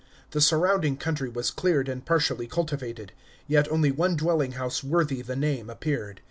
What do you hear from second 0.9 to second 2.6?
country was cleared and partially